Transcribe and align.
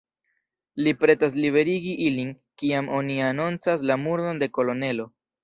Li 0.85 0.93
pretas 1.01 1.35
liberigi 1.43 1.93
ilin, 2.05 2.31
kiam 2.63 2.91
oni 3.01 3.19
anoncas 3.27 3.85
la 3.93 4.01
murdon 4.07 4.43
de 4.47 4.51
kolonelo. 4.59 5.09